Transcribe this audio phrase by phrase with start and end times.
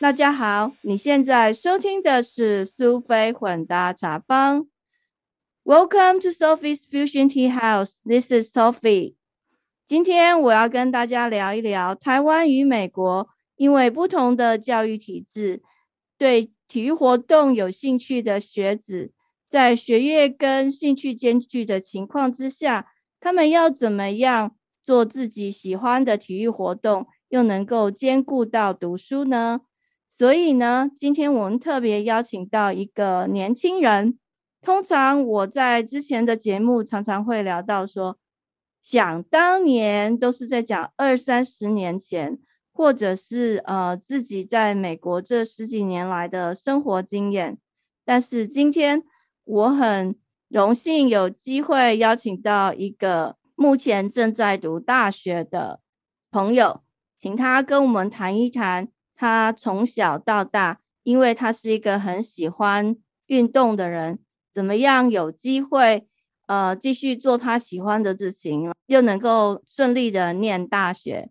[0.00, 4.66] 大家好，你现在收听的是苏菲混搭茶坊。
[5.62, 7.98] Welcome to Sophie's Fusion Tea House.
[8.02, 9.16] This is Sophie.
[9.84, 15.62] 今天我要跟大家聊一聊台湾与美国，因为不同的教育体制，
[16.16, 19.12] 对体育活动有兴趣的学子，
[19.46, 22.86] 在学业跟兴趣兼具的情况之下，
[23.20, 29.62] 他们要怎么样做自己喜欢的体育活动，又能够兼顾到读书呢？
[30.06, 34.18] 所以呢，今天我们特别邀请到一个年轻人。
[34.60, 38.18] 通常我在之前的节目常常会聊到说，
[38.82, 42.38] 想当年都是在讲二三十年前，
[42.74, 47.56] 或者是呃自己在美国这十几年来的生活经验。
[48.04, 49.02] 但是今天
[49.44, 50.14] 我很
[50.48, 55.80] 荣幸有机会邀请到一个目前正在读大学的
[56.30, 56.82] 朋友，
[57.22, 62.96] 请他跟我们谈一谈他从小到大，因为他是一个很喜欢
[63.28, 64.18] 运动的人。
[64.52, 66.04] 怎么样有机会，
[66.48, 71.30] 呃，继续做他喜欢的事情，又能够顺利的念大学？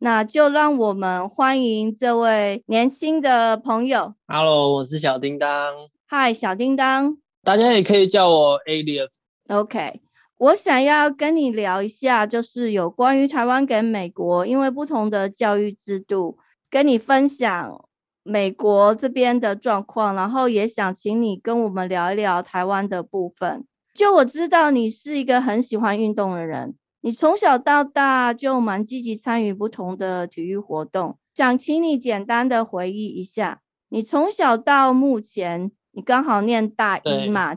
[0.00, 4.12] 那就让我们欢迎这位年轻的朋友。
[4.26, 5.74] Hello，我是小叮当。
[6.10, 7.16] Hi，小叮当。
[7.42, 10.02] 大家也可以叫我 a l i a s OK，
[10.40, 16.38] 我想要跟你聊一下，就是有关于台湾跟美国，因为不同的教育制度，
[16.70, 17.84] 跟你分享。
[18.22, 23.64] 美国这边的状况，然后也想请你跟我们聊一聊台湾的部分。
[23.94, 31.18] 就我知道你是一个很喜欢运动的人，你从小到大就蛮积极参与不同的体育活动。
[31.34, 37.56] 想请你简单的回忆一下，你从小到目前，你刚好念大一嘛，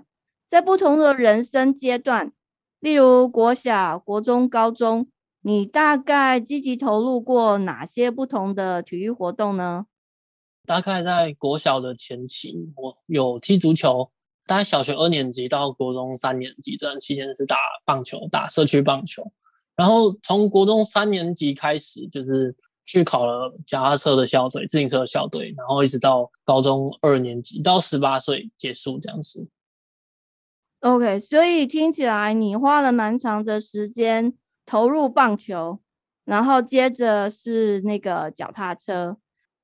[0.50, 2.31] 在不同的人生阶段，
[2.83, 5.07] 例如国小、国中、高中，
[5.41, 9.85] 你大概积极投入过哪些不同的体育活动呢？
[10.66, 14.11] 大概在国小的前期，我有踢足球。
[14.45, 17.55] 大概小学二年级到国中三年级这段期间是打
[17.85, 19.23] 棒球，打社区棒球。
[19.77, 29.47] 然后从国中三年级开始，就是去考了脚踏车的校队、自行车的校队，然后一直到高中二年级到十八岁结束这样子。
[30.83, 34.33] OK，所以听起来你花了蛮长的时间
[34.66, 35.79] 投入棒球，
[36.25, 39.16] 然后接着是那个脚踏车。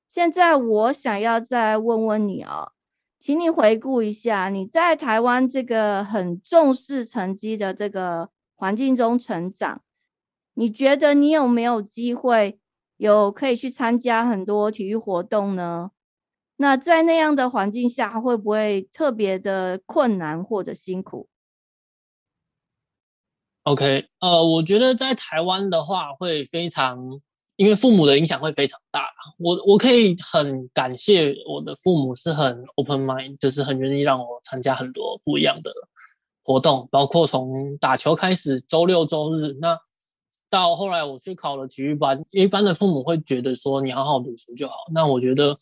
[0.08, 2.72] 现在我想要再问问你哦，
[3.20, 9.82] 请你回顾一下你在台湾这个很重视成绩的这个环境中成长，
[10.54, 12.58] 你觉得你有没有机会
[12.96, 15.92] 有可以去参加很多体育活动呢？
[16.62, 21.30] 那在那样的环境下，会不会特别的困难或者辛苦
[23.64, 27.22] ？OK，呃，我觉得在台湾的话会非常。
[27.60, 35.70] 因为父母的影响会非常大，我我可以很感谢我的父母是很 open mind，就是很愿意让我参加很多不一样的
[36.42, 39.78] 活动，包括从打球开始，周六周日，那
[40.50, 45.60] 到后来我去考了体育班，一般的父母会觉得说你好好读书就好，那我觉得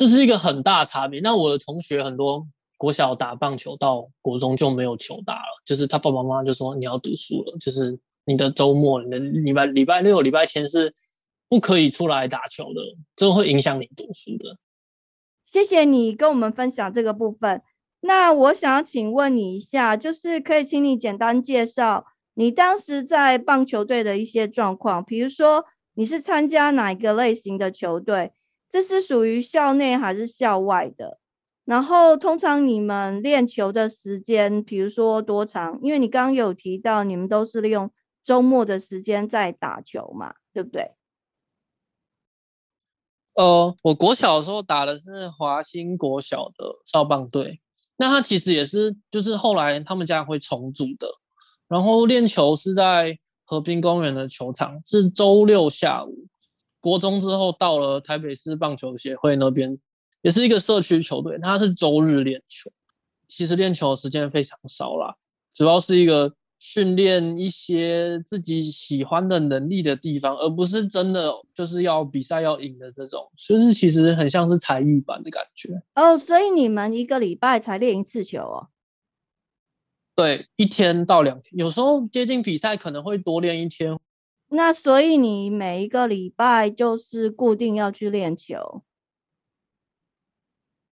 [0.00, 1.20] 这是一个很大差别。
[1.20, 8.00] 那我的同学很多国小打棒球到国中就没有球打了，就是他爸爸妈妈就说你要读书了，就是。
[8.26, 10.92] 你的周末，你的礼拜礼拜六、礼拜天是
[11.48, 12.80] 不可以出来打球的，
[13.16, 14.56] 这会影响你读书的。
[15.50, 17.62] 谢谢你跟我们分享这个部分。
[18.02, 28.30] 那我想要请问你一下，就是可以请你简单介绍你当时在棒球队的一些状况，比如说你是参加哪一个类型的球队，
[28.70, 31.18] 这是属于校内还是校外的？
[31.64, 35.78] 然后通常你们练球的时间，比如说多长？
[35.82, 37.90] 因为你刚刚有提到你们都是利用。
[38.22, 40.92] 周末的时间在打球嘛，对不对？
[43.34, 47.60] 呃，我国小的时候打的是华兴国小的少棒队，
[47.96, 51.08] 那他其实也是，就是后来他们家会重组的。
[51.66, 56.28] 然后练球是在和平公园的球场，是周六下午。
[56.80, 59.78] 国中之后到了台北市棒球协会那边，
[60.22, 62.70] 也是一个社区球队，他是周日练球。
[63.28, 65.14] 其实练球的时间非常少啦，
[65.54, 66.34] 主要是一个。
[66.62, 76.18] 训练一些自己喜欢的能力的地方，而不是真的就是要比赛要赢的这种，就是其实很像是才艺班的感觉哦。
[76.18, 78.68] 所以你们一个礼拜才练一次球哦？
[80.14, 83.98] 对，一天到两天，有时候接近比赛可能会多练一天。
[84.50, 88.84] 那所以你每一个礼拜就是固定要去练球？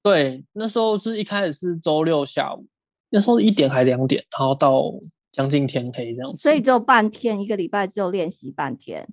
[0.03, 2.67] 对，那时候是一开始是周六下午，
[3.11, 4.93] 那时候一点还两点，然后到。
[5.31, 9.07] 将近天黑这样子，所以只有半天，一个礼拜只有练习半天。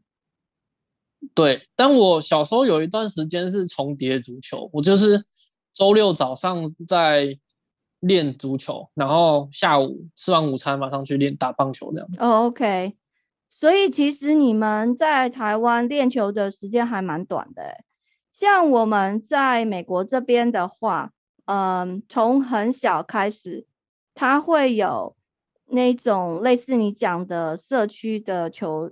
[1.35, 5.23] 对，但我小时候有一段时间是重叠足球，我就是
[5.73, 7.37] 周六早上在
[7.99, 12.07] 练足球，然后下午吃完午餐马上去练打棒球这样。
[12.17, 12.95] 哦，OK。
[13.65, 17.83] 所以其实你们在台湾练球的时间还蛮短的，
[18.31, 21.09] 像我们在美国这边的话，
[21.45, 23.65] 嗯，从很小开始，
[24.13, 25.15] 他会有
[25.65, 28.91] 那种类似你讲的社区的球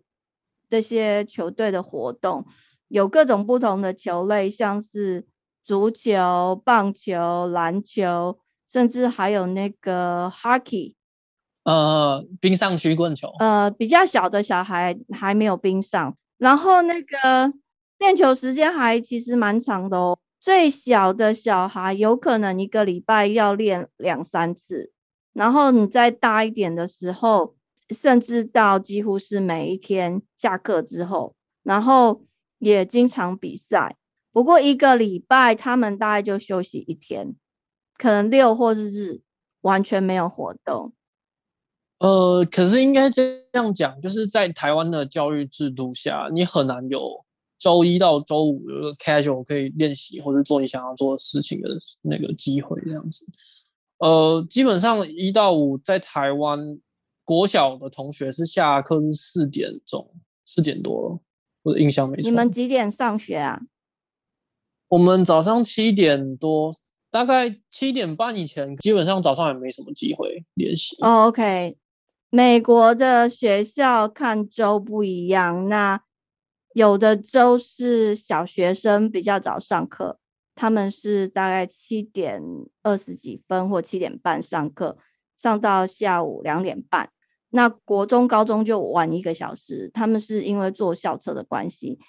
[0.67, 2.43] 这些球队的活动，
[2.87, 5.27] 有各种不同的球类，像是
[5.63, 10.95] 足球、棒球、篮球，甚至还有那个 hockey。
[11.63, 13.29] 呃，冰上曲棍球。
[13.39, 17.53] 呃，比较小的小孩还没有冰上，然后那个
[17.99, 20.19] 练球时间还其实蛮长的哦。
[20.39, 24.91] 最小的小孩有可能一个礼拜要练两三次，
[25.31, 27.55] 然后你再大一点的时候，
[27.91, 31.33] 甚至到几乎是每一天下课之后，
[31.63, 32.25] 然后
[32.59, 33.95] 也经常比赛。
[34.33, 37.33] 不过一个礼拜他们大概就休息一天，
[37.97, 39.21] 可能六或者是
[39.61, 40.91] 完全没有活动。
[42.03, 47.23] 呃，可是应该这样讲，就是在台湾的教育制度下，你很难有
[47.57, 51.69] 周一到周五有个 casual 可以练习或者做你想要做的事情的
[52.01, 53.25] 那个机会，这样子。
[53.99, 56.77] 呃，基本上一到五在台湾
[57.23, 60.13] 国小的同学是下课是四点钟，
[60.45, 61.21] 四点多，
[61.61, 62.29] 我的印象没错。
[62.29, 63.61] 你们几点上学啊？
[64.89, 66.75] 我们早上七点多，
[67.09, 70.97] 大概七点半以前，基本上早上也没什么机会练习。
[70.99, 71.77] 哦，OK。
[72.35, 76.01] 美国的学校看州不一样，那
[76.73, 80.17] 有的州是小学生比较早上课，
[80.55, 82.41] 他们是大概七点
[82.81, 84.97] 二十几分或七点半上课，
[85.37, 87.11] 上到下午两点半。
[87.51, 91.99] 那国中、高中就晚一个小时，他们是因为坐校车的关系，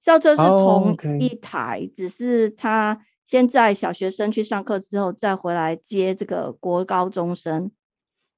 [0.00, 7.72] 校车是同一台，只是他先在小学生去上课之后，再回来接这个国高中生。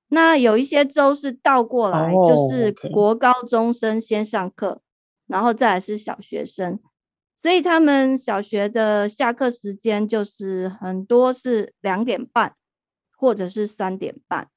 [0.08, 4.80] 那有一些州是倒过来，就是国高中生先上课，
[5.26, 6.78] 然后再来是小学生，
[7.36, 12.54] 所以他们小学的下课时间就是很多是两点半
[13.16, 14.48] 或者是三点半，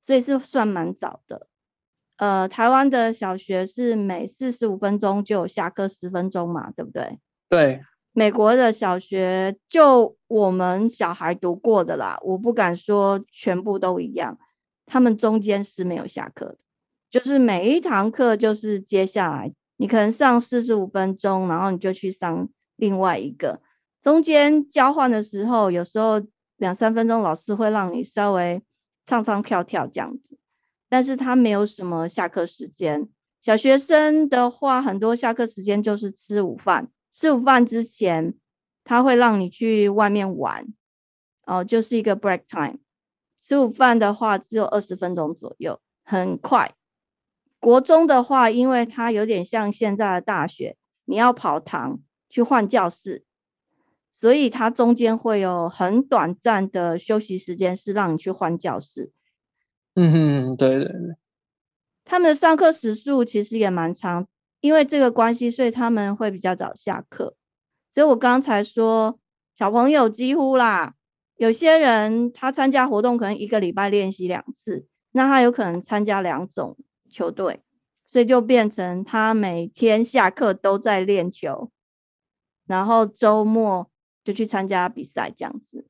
[0.00, 1.46] 所以是算蛮早的。
[2.16, 7.18] 呃，台湾的小学是每四十五分钟就有下课十分钟嘛，对不对？
[7.48, 7.82] 对。
[8.16, 14.38] 美国的小学就我们小孩读过的啦，我不敢说全部都一样。
[14.86, 16.58] 他们中间是没有下课的，
[17.10, 23.60] 就是每一堂课就是接下来你可能上四十五分钟，然后你就去上另外一个。
[24.02, 26.20] 中间交换的时候，有时候
[26.56, 28.62] 两三分钟，老师会让你稍微
[29.06, 30.38] 唱唱跳跳这样子，
[30.88, 33.08] 但是他没有什么下课时间。
[33.42, 38.34] 小学生的话，很多下课时间就是吃午饭，吃午饭之前
[38.84, 40.66] 他会让你去外面玩，
[41.46, 42.78] 哦，就是一个 break time。
[43.46, 46.74] 吃午饭的话只有二十分钟左右，很快。
[47.60, 52.00] 国中的话，因为它有点像现在的大学，你要跑堂
[52.30, 53.22] 去换教室，
[54.10, 59.12] 所以它中间会有很短暂的休息时间，是让你去换教室。
[59.94, 61.16] 嗯哼，对对对。
[62.06, 64.26] 他们的上课时数其实也蛮长，
[64.60, 67.36] 因为这个关系，所以他们会比较早下课。
[67.92, 69.18] 所以我刚才说，
[69.54, 70.94] 小朋友几乎啦。
[71.36, 76.76] 有些人他参加活动可能一个礼拜练习两次，那他有可能参加两种
[77.10, 77.60] 球队，
[78.06, 81.72] 所以就变成他每天下课都在练球，
[82.66, 83.90] 然后周末
[84.22, 85.88] 就去参加比赛这样子。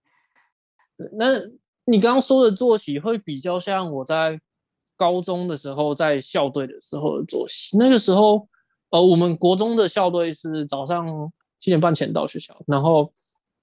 [1.19, 1.27] 那
[1.85, 4.41] 你刚刚说的作息会比较像我在
[4.97, 7.77] 高中的时候在校队的时候的作息。
[7.77, 8.49] 那个时候，
[8.89, 11.07] 呃，我们国中的校队是早上
[11.61, 13.13] 七点半前到学校，然后。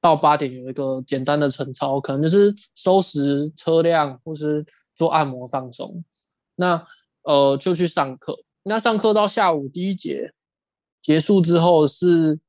[0.02, 4.66] 到八点有一个简单的晨操，可能就是收拾车辆或是
[4.96, 6.04] 做按摩放松。
[6.56, 6.86] 那
[7.24, 8.44] 呃就去上课。
[8.64, 10.34] 那上课到下午第一节
[11.02, 12.40] 结束之后，是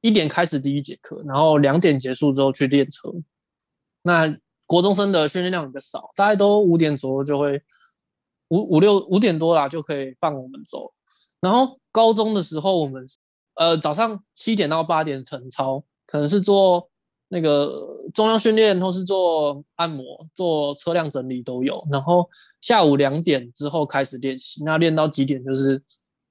[0.00, 3.12] 一点开始第一节课，然后两点结束之后去练车。
[4.02, 7.62] 那国中生的训练量比较少，大概都五点左右就会
[8.48, 10.92] 五五六五点多啦就可以放我们走。
[11.40, 13.04] 然后高中的时候，我们
[13.54, 15.84] 呃早上七点到八点晨操。
[16.06, 16.88] 可能是做
[17.28, 21.84] 那个中央训练，或是做按摩、做车辆整理都有。
[21.90, 22.28] 然后
[22.60, 25.82] 下午两点之后开始练习，那练到几点就是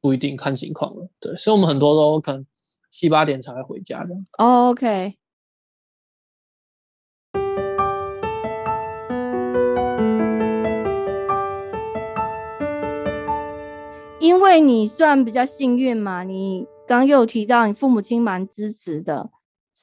[0.02, 1.10] 不一定看情况了。
[1.20, 2.46] 对，所以我们很多都可能
[2.90, 4.16] 七八点才会回家的。
[4.38, 5.18] OK。
[14.22, 19.30] 因为你算比较幸运嘛，你刚又提到你父母亲蛮支持的，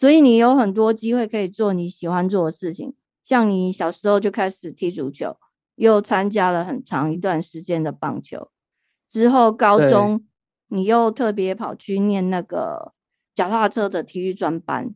[0.02, 2.92] 所以你有很多机会可以做你喜欢做的事情。
[3.22, 5.36] 像你小时候就开始踢足球，
[5.76, 8.50] 又参加了很长一段时间的棒球，
[9.08, 10.26] 之后高中
[10.66, 12.92] 你又特别跑去念那个
[13.32, 14.92] 脚踏车的体育专班。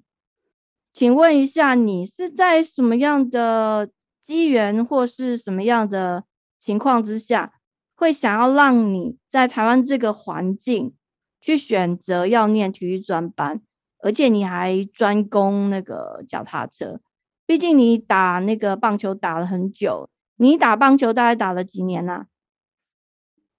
[0.92, 3.88] 请问一下，你是在什么样的
[4.20, 6.25] 机缘或是什么样的
[6.58, 7.52] 情况之下，
[7.94, 10.96] 会想要让你在台湾这个环境
[11.40, 13.62] 去选择要念体育专班，
[14.06, 17.00] 而且你还专攻那个脚踏车？
[17.44, 22.26] 毕竟你打那个棒球打了很久，你打棒球大概打了几年呢？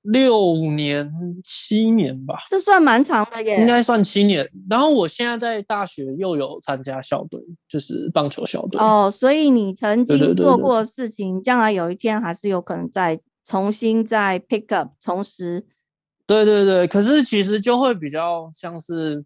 [0.03, 1.11] 六年
[1.43, 3.59] 七年吧，这算蛮长的耶。
[3.59, 4.49] 应该算七年。
[4.69, 8.79] 然后我现在在大学又有参加校队，就是棒球校队。
[8.79, 15.65] 哦，所以你曾经做过的事情，将来有一天还是有可能再重新再 pick up 重拾。
[16.25, 19.23] 对对对，可是其实就会比较像是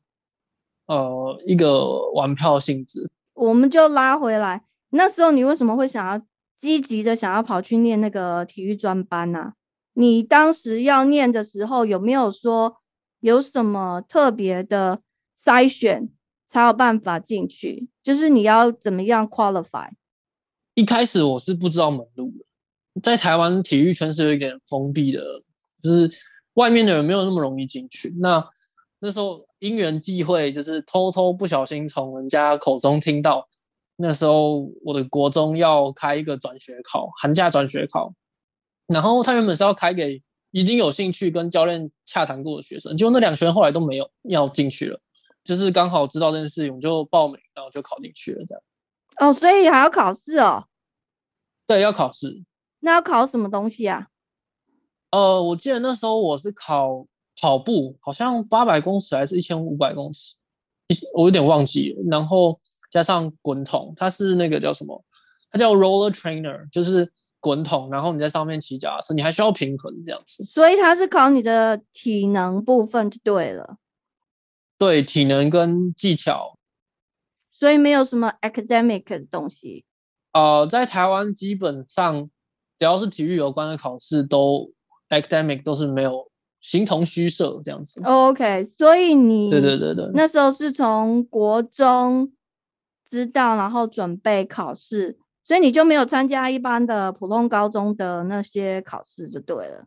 [0.88, 3.10] 呃一个玩票性质。
[3.34, 6.22] 我们就拉回来，那时候你为什么会想要
[6.58, 9.54] 积极的想要跑去念那个体育专班呢？
[9.94, 12.78] 你当时要念的时候，有没有说
[13.20, 15.02] 有什么特别的
[15.38, 16.10] 筛选
[16.48, 17.90] 才有办法进去？
[18.04, 19.90] 就是你要怎么样 qualify？
[20.76, 25.22] 一开始我是不知道门路的，在台湾体育圈是有一点封闭的，
[25.82, 26.10] 就是
[26.54, 28.14] 外面的人没有那么容易进去。
[28.20, 28.48] 那
[29.00, 33.48] 那时候因缘际会，就是偷偷不小心从人家口中听到，
[33.96, 38.12] 那时候我的国中要开一个转学考，寒假转学考。
[38.88, 45.00] 然后他原本是要开给已经有兴趣跟教练洽谈过的学生，结果那两学生后来都没有要进去了，
[45.44, 48.64] 就是刚好知道这件事，我就报名，然后就考进去了这样。
[49.18, 50.66] 哦，所以还要考试哦？
[51.68, 52.44] 对，要考试。
[52.80, 54.08] 那要考什么东西啊？
[55.12, 57.06] 呃，我记得那时候我是考
[57.42, 60.38] 跑步，好像八百公尺还是一千五百公尺，
[61.14, 62.04] 我有点忘记了。
[62.10, 62.58] 然后
[62.90, 65.04] 加上滚筒，它是那个叫什么？
[65.52, 67.12] 它叫 roller trainer，就是。
[67.44, 70.44] 滚筒，然后你在上面骑脚踏车，你还需要平衡这样子。
[70.46, 73.78] 所以它是考你的体能部分就对了。
[74.78, 76.56] 对，体能跟技巧。
[77.52, 79.86] 所以没有什么 academic 的东西。
[80.34, 82.30] 呃，在台湾基本上
[82.78, 84.72] 只要是体育有关的考试，都
[85.10, 86.31] academic 都是没有
[86.62, 88.02] 形同虚设这样子。
[88.06, 92.32] OK，所以你对对对对，那时候是从国中
[93.10, 95.18] 知道，然后准备考试。
[95.44, 99.86] 所以你就没有参加一般的普通高中的那些考试就对了。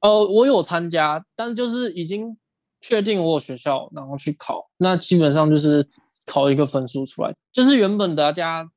[0.00, 2.38] 呃，我有参加，但就是已经
[2.80, 4.70] 确定我有学校，然后去考。
[4.78, 5.86] 那基本上就是
[6.24, 8.70] 考一个分数出来，就是原本大家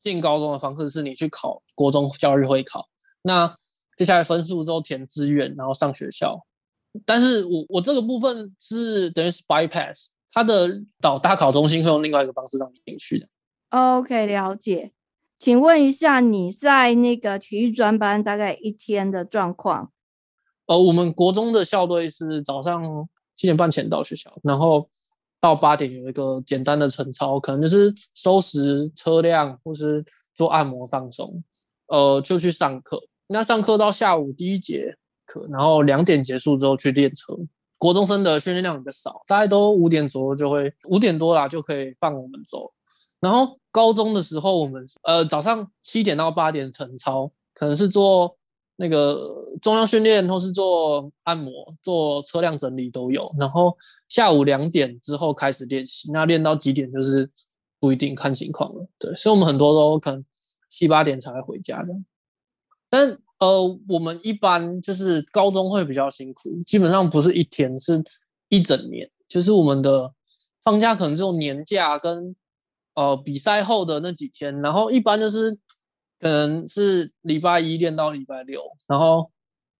[0.00, 2.88] 进高中的方式是你去考国中教育会考，
[3.22, 3.52] 那
[3.96, 6.46] 接下来分数之后填志愿，然后上学校。
[7.06, 10.68] 但是我我这个部分是等于是 bypass，它的
[11.00, 13.26] 导大考中心会用另外一个方式让你进去的。
[13.70, 14.92] OK，了解。
[15.38, 19.90] 请问一下，你在那个体育专班大概一天的状况？
[20.66, 24.88] 呃，我们国中的校队是早上七点半前到学校，然后
[25.40, 30.04] 到八点有一个简单的晨操，可能就是收拾车辆或是
[30.34, 31.42] 做按摩放松，
[31.86, 33.00] 呃，就去上课。
[33.28, 34.96] 那上课到下午第一节
[35.50, 37.34] 然后两点结束之后去练车。
[37.78, 42.70] 国中生的训练量比较少，大概都五点左右就会，五点多啦就可以放我们走。
[43.20, 48.36] 然后高中的时候，我们呃早上七点到八点晨操，可能是做
[48.76, 49.18] 那个
[49.62, 53.34] 重量训练，或是做按摩、做车辆整理都有。
[53.38, 53.74] 然后
[54.08, 57.30] 下午两点之后开始练习，那练到几点就是
[57.78, 58.86] 不一定看情况了。
[58.98, 60.22] 对，所以我们很多都可能
[60.68, 61.94] 七八点才会回家的。
[62.90, 68.02] 但呃，我们一般就是高中会比较辛苦，基本上不是一天，是
[68.48, 70.14] 一整年，就是我们的
[70.62, 72.34] 放假可能只有年假跟。
[72.94, 75.52] 呃，比赛后的那几天，然后一般就是
[76.18, 79.30] 可能是礼拜一练到礼拜六，然后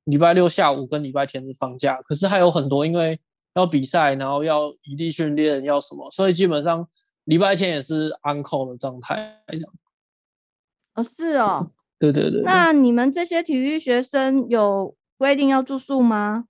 [0.05, 2.01] 礼拜六下午跟礼拜天是放假。
[2.03, 3.21] 可是还有很多因为
[3.55, 6.89] 要比赛，然后要异地训练，要什么，所以基本上
[7.25, 9.73] 礼拜天也是 uncle 的状态这样。
[10.95, 12.43] 哦，是哦，对对对。
[12.43, 16.47] 那你们这些体育学生有规定要住宿吗？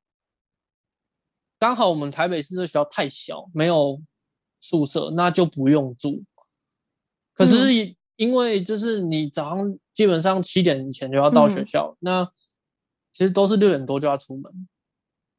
[1.59, 4.01] 刚好我们台北市的学校太小，没有
[4.61, 6.25] 宿舍，那就不用住。
[7.35, 12.25] 可是因为就是你早上基本上七点以前就要到学校，那
[13.13, 14.69] 其实都是六点多就要出门，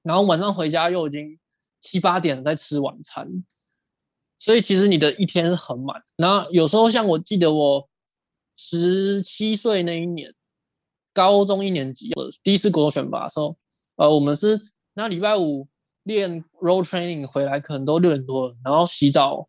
[0.04, 1.40] 然后晚上回家又已经
[1.80, 3.44] 七八点在吃晚餐，
[4.38, 6.04] 所以其实你的一天是很满。
[6.18, 7.88] 然后有时候像我记得我
[8.64, 10.34] 十七岁那一年，
[11.14, 12.12] 高中一年级
[12.44, 13.58] 第一次国选拔的时候，
[13.96, 14.62] 呃，我们是
[14.94, 15.68] 那礼拜五。
[16.06, 19.48] 练 road training 回来可能都六点多了，然后洗澡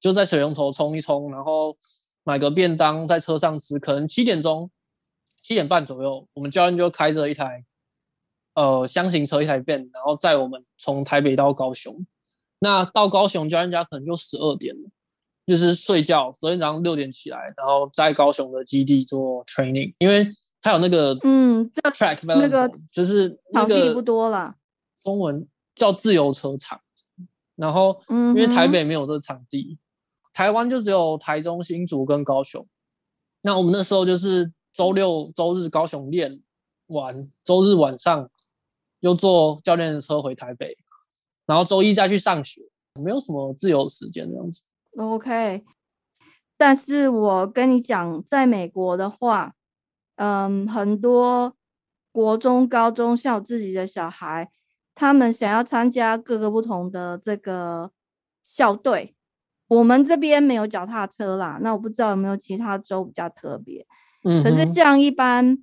[0.00, 1.76] 就在水龙头冲一冲，然后
[2.24, 4.68] 买个便当在车上吃，可能七点钟、
[5.40, 7.64] 七点半左右，我们教练就开着一台
[8.54, 12.04] 呃箱型车一台 van，然后载我们从台北到高雄。
[12.58, 14.90] 那到高雄教练家可能就十二点了，
[15.46, 20.26] 就是睡觉，昨天早上六点起来，然后在高雄的基地做 training，因为
[20.62, 24.54] 他有那个嗯这 track 那个就是那个地不多了。
[25.02, 26.80] 中文叫自由车场，
[27.56, 29.78] 然后嗯因为台北没有这个场地，
[30.32, 32.66] 台湾就只有台中、新竹跟高雄。
[33.42, 36.40] 那我们那时候就是周六、周日高雄练
[36.86, 38.30] 完，周日晚上
[39.00, 40.74] 又坐教练的车回台北，
[41.44, 42.62] 然后周一再去上学，
[42.98, 44.62] 没有什么自由时间这样子。
[44.96, 45.64] OK，
[46.56, 49.54] 但是我跟你讲，在美国的话，
[50.16, 51.56] 嗯，很多
[52.12, 54.48] 国中、高中像我自己的小孩，
[54.94, 57.90] 他们想要参加各个不同的这个
[58.44, 59.16] 校队。
[59.66, 63.86] 我们这边没有脚踏车啦，那我不知道有没有其他州比较特别。
[64.22, 65.58] 嗯，可是像一般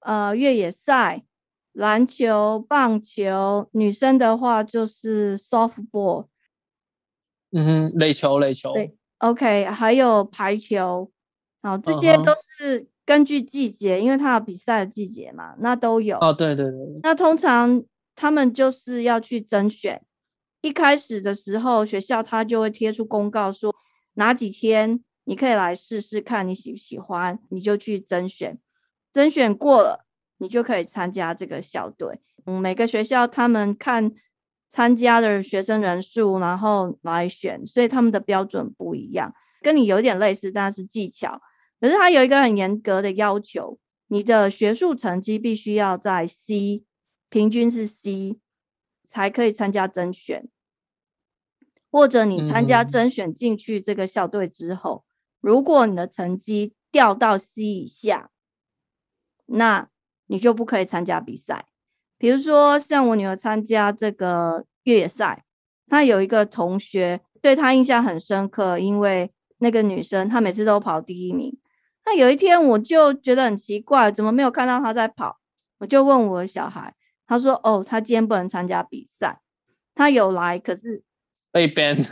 [0.00, 1.24] 呃越野赛、
[1.72, 6.28] 篮球、棒球，女生的话就是 softball，
[7.52, 11.10] 嗯哼，垒球，垒球，对 OK，还有排球，
[11.62, 16.16] 好，这些都是根据季节，因为它有比赛的季节嘛，那都有。
[16.18, 17.82] 哦，对对对，那通常
[18.14, 20.02] 他们就是要去甄选，
[20.62, 23.74] 一开始的时候学校他就会贴出公告说
[24.14, 28.58] 哪几天你可以来试试看你喜不喜欢，你就去甄选，
[29.12, 30.06] 甄选过了
[30.38, 32.20] 你就可以参加这个校队。
[32.46, 34.10] 嗯，每个学校他们看
[34.70, 41.42] 参加的学生人数，然后来选，所以他们的标准不一样，跟你有点类似，但是技巧。
[41.80, 46.84] 可是它有一个很严格的要求，你的学术成绩必须要在 C，
[47.28, 48.38] 平均是 C，
[49.04, 50.48] 才可以参加甄选。
[51.90, 55.04] 或者你参加甄选进去这个校队之后，
[55.40, 58.30] 如果你的成绩掉到 C 以下，
[59.46, 59.88] 那
[60.26, 61.66] 你就不可以参加比赛。
[62.20, 65.42] 比如说，像我女儿参加这个越野赛，
[65.88, 71.58] 她有一个同学对她印象很深刻，因为那个女生她每次都跑第一名。
[72.04, 75.38] 那有一天我就觉得很奇怪，怎么没有看到她在跑？
[75.78, 76.94] 我就问我的小孩，
[77.26, 79.40] 他说：“哦，他今天不能参加比赛，
[79.94, 81.02] 他有来，可是
[81.50, 82.06] 被 ban，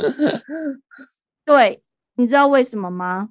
[1.44, 1.82] 对，
[2.14, 3.28] 你知道为什么吗？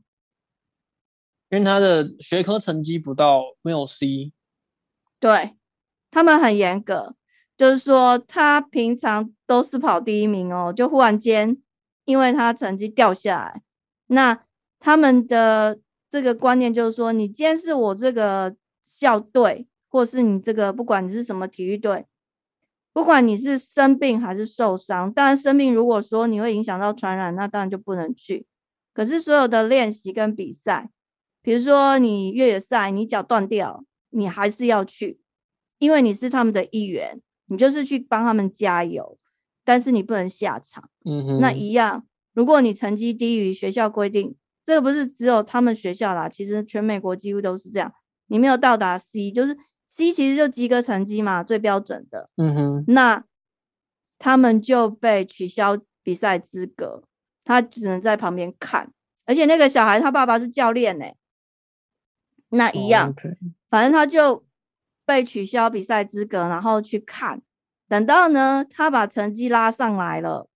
[1.49, 4.31] 因为他的学科成绩不到，没有 C。
[5.19, 5.55] 对，
[6.13, 7.15] 他们很严格，
[7.57, 11.57] 就是说他平常都是跑第一名哦，就忽然间
[12.05, 13.61] 因为他成绩掉下来，
[14.07, 14.43] 那
[14.79, 15.79] 他们的
[16.11, 22.05] 这个观念就是说，你今天是我这个校队，或是你这个不管你是什么体育队，
[22.93, 28.45] 不管你是生病还是受伤，当然生病如果说你会影响到传染，那当然就不能去。
[28.93, 30.91] 可是所有的练习跟比赛，
[31.41, 35.19] 比如说你越野赛，你脚断掉，你还是要去，
[35.83, 39.17] 因为你是他们的一员，你就是去帮他们加油，
[39.65, 40.89] 但是你不能下场。
[41.03, 47.93] 嗯哼，那一样，如果你成绩低于学校规定，这个不是只有他们学校啦，其实全美国几乎都是这样。
[48.27, 49.57] 你没有到达 C，就是
[49.89, 52.29] C 其实就及格成绩嘛，最标准的。
[52.37, 53.25] 嗯哼，那
[54.17, 57.03] 他们就被取消比赛资格，
[57.43, 58.93] 他只能在旁边看。
[59.25, 61.07] 而且那个小孩他爸爸是教练呢、
[62.47, 63.13] 那一样，
[63.69, 64.45] 反正他就
[65.05, 67.41] 被取消比赛资格，然后去看。
[67.87, 70.47] 等到呢，他把成绩拉上来了，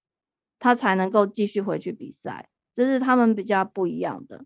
[0.60, 2.50] 他才能够继续回去比赛。
[2.74, 4.46] 这是他们比较不一样的。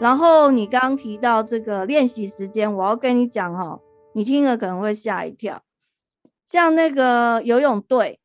[0.00, 3.82] 然后你刚提到这个练习时间，我要跟你讲哦，
[4.14, 5.62] 你听了可能会吓一跳。
[6.46, 8.18] 像那个游泳队，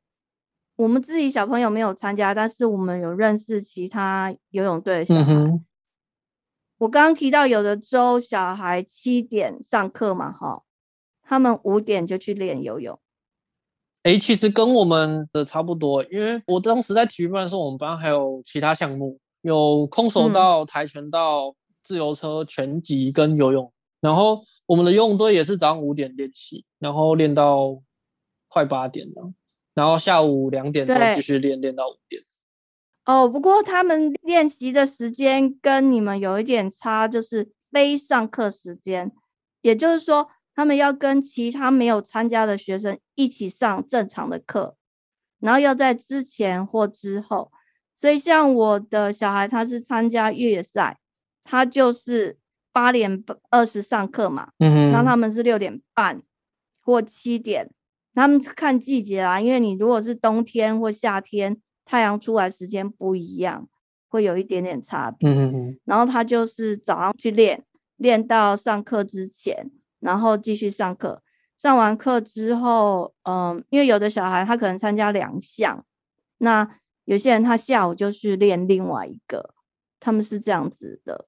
[0.75, 5.21] 我们自己小朋友没有参加，但是我们有认识其他游泳队的小孩。
[5.21, 5.65] 嗯哼，
[6.79, 10.63] 我刚刚提到有的州小孩七点上课嘛，哈，
[11.23, 12.99] 他们五点就去练游泳。
[14.03, 23.71] 诶，其实跟我们的差不多，因为我当时在体育班的时候，我们班还有其他项目，有空手嗯道、跆拳道、自由车、拳击跟游泳。
[24.01, 27.81] 然后我们的游泳队也是早上五点练习，然后练到
[28.47, 29.33] 快八点了，
[29.75, 32.23] 然后下午两点再继续练，练到五点。
[33.05, 39.11] 哦，不过他们练习的时间跟你们有一点差，就是非上课时间，
[39.61, 44.75] 也就是说，他们要跟其他没有参加的学生一起上正常的课，
[45.39, 47.51] 然后要在之前或之后。
[47.97, 50.97] 所以，像我的小孩，他是参加越野赛，
[51.43, 52.37] 他就是
[52.73, 56.21] 八点二十上课嘛，嗯哼，那他们是六点半
[56.81, 57.71] 或七点，
[58.15, 63.67] 他们看季节啦，因为你如果是冬天或夏天，太阳出来时间不一样，
[64.07, 65.29] 会有一点点差别。
[65.29, 67.63] 嗯嗯嗯，然后他就是早上去练，
[67.97, 71.21] 练到上课之前，然后继续上课。
[71.57, 75.85] 上完课之后，嗯，因为有的小孩他可能参加两项，
[76.39, 79.53] 那有些人他下午就去练另外一个，
[79.99, 81.27] 他们是这样子的。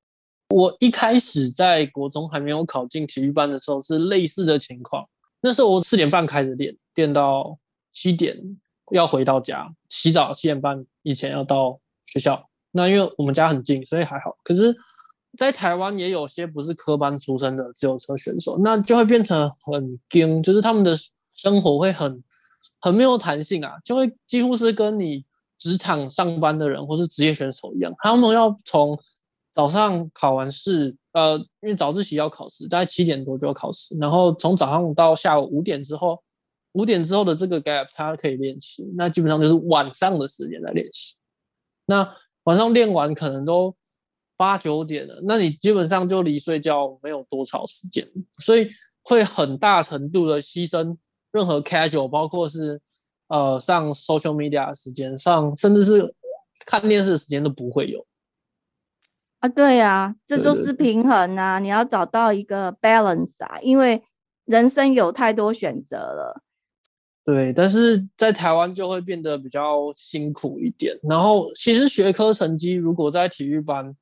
[0.50, 5.08] 我一开始在国中还没有考进体育班的时候是类似的情况，
[5.42, 7.58] 那时候我四点半开始练，练到
[7.94, 8.38] 七点
[8.92, 12.50] 要回到家洗澡，七点半以前要到学校。
[12.72, 14.38] 那因为我们家很近，所以还好。
[14.44, 14.76] 可是，
[15.38, 20.96] 在台湾也有些不是科班出身的自由车选手，那就会变成很硬，就是他们的
[21.34, 22.24] 生活会很
[22.80, 25.24] 很没有弹性啊，就会几乎是跟你
[25.58, 29.00] 职场上班的人或是职业选手一样，他们要从
[29.58, 36.22] 早上考完试，呃，因为早自习要考试，大概七点多就要考试，然后从早上到下午五点之后，
[36.74, 41.16] 五点之后的这个 gap 他可以练习，那基本上就是晚上的时间在练习，
[41.88, 42.16] 那。
[42.44, 43.76] 晚上练完可能都
[44.38, 48.70] 八九点了，那你基本上就离睡觉没有多少时间，所以
[49.04, 50.96] 会很大程度的牺牲
[51.34, 52.80] 任何 casual，包括是
[53.28, 56.16] 呃上 social media 的时间，上甚至是
[56.66, 58.07] 看电视的时间都不会有。
[59.40, 64.02] 啊，对呀，这就是平衡啊，你要找到一个 balance 啊，因为
[64.46, 66.42] 人生有太多选择了。
[67.24, 70.98] 对，但是在台湾就会变得比较辛苦一点。
[71.04, 73.94] 然后，其实学科成绩如果在体育班，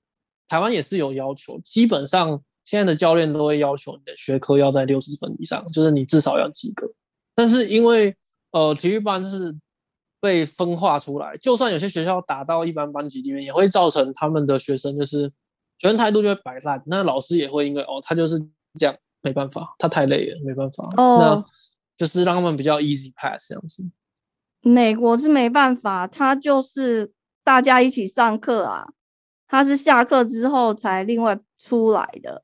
[0.47, 6.87] 台湾也是有要求，基本上现在的教练都会要求你的学科要在六十分以上，就是你至少要及格。
[7.33, 8.15] 但是因为
[8.51, 9.53] 呃体育班是
[10.25, 15.31] 被分化出来，就算有些学校打到一般班级里面，也会造成他们的学生就是
[15.77, 18.39] 学生态度就会摆烂，那老师也会因为哦他就是
[18.79, 20.89] 这样，没办法，他太累了，没办法。
[20.97, 21.19] 哦。
[21.19, 21.45] 那
[21.95, 23.87] 就是让他们比较 easy pass 这样子。
[24.63, 28.87] 美国是没办法，他就是大家一起上课啊，
[29.47, 32.43] 他是下课之后才另外出来的。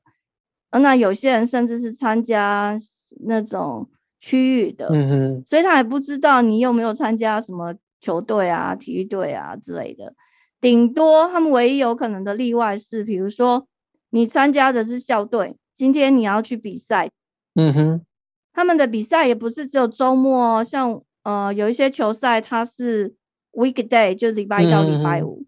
[0.80, 2.78] 那有些人甚至是参加
[3.26, 3.90] 那种
[4.22, 10.14] 区域的，嗯哼，所以他也不知道你有没有参加什么球队啊、体育队啊之类的。
[10.60, 13.66] 顶多他们唯一有可能的例外是，比如说
[14.10, 17.10] 你参加的是校队，今天你要去比赛，
[17.56, 18.06] 嗯哼。
[18.54, 23.14] 他们的比赛也不是只有周末，像呃有一些球赛它是
[23.52, 25.44] weekday，就是礼拜一到礼拜五，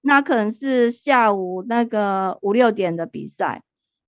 [0.00, 3.62] 那可能是下午那个五六点的比赛。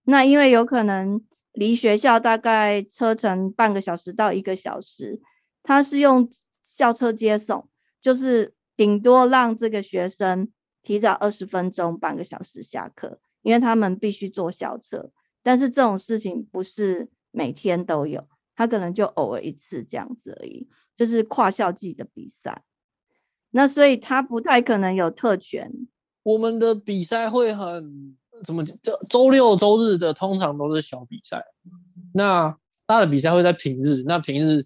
[0.04, 1.20] 那因为有可能
[1.58, 5.20] 离学校大概车程半个小时到一个小时，
[5.64, 6.30] 他是用
[6.62, 7.68] 校车接送，
[8.00, 10.48] 就是顶多让这个学生
[10.82, 15.10] 提早二十分钟、半个小时下课，因为他们必须坐校车。
[15.42, 18.28] 但是这种事情不是每天都有。
[18.54, 22.62] 他可能就偶尔一次这样子而已，就是跨校际的比赛，
[23.50, 25.72] 那所以他不太可能有特权。
[26.22, 28.64] 我们的比赛会很怎么？
[28.64, 31.44] 周周六周日的通常都是小比赛，
[32.12, 34.02] 那大的比赛会在平日。
[34.06, 34.64] 那平日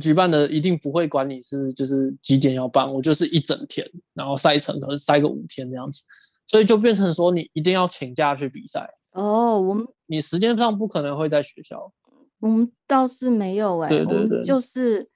[0.00, 6.02] 举办的一定不会管你是就是几点要办，我就是一整天，然后赛程可能塞个五天这样子，
[6.46, 8.88] 所以就变成说你一定要请假去比赛。
[9.12, 11.92] 哦，我们你时间上不可能会在学校。
[12.40, 15.10] 我们倒是没有哎，对对对，就是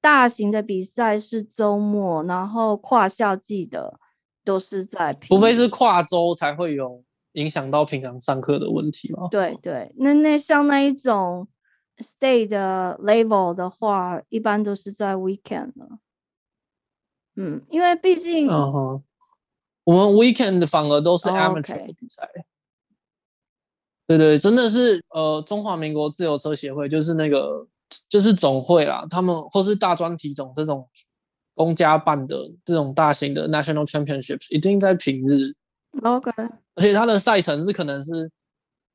[0.00, 3.98] 大型的比赛是周末，然后跨校季的
[4.44, 9.28] 都是在，除非是跨周才会有影响到平常上课的问题嘛。
[9.30, 11.48] 对对，那那像那一种
[11.98, 15.98] state 的 level 的话，一般都是在 weekend 了。
[17.36, 19.02] 嗯，因为毕竟，嗯哼，
[19.84, 22.28] 我们 weekend 反而都是 amateur 的比赛。
[24.06, 27.66] 对对，真的是呃，中华民国自由车协会就是那个
[28.08, 30.86] 就是总会啦，他们或是大专体总这种
[31.54, 35.54] 公家办的这种大型的 national championships，一定在平日。
[36.02, 36.30] OK，
[36.74, 38.30] 而且它的赛程是可能是